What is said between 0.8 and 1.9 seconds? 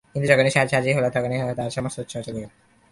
হইল তখনই তাহার